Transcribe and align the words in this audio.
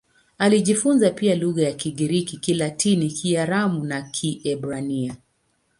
Alijifunza 0.37 1.09
pia 1.11 1.35
lugha 1.35 1.63
za 1.63 1.71
Kigiriki, 1.71 2.37
Kilatini, 2.37 3.09
Kiaramu 3.11 3.83
na 3.83 4.01
Kiebrania. 4.01 5.15